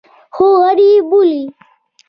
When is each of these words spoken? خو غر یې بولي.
خو 0.35 0.45
غر 0.61 0.79
یې 0.89 0.95
بولي. 1.09 1.43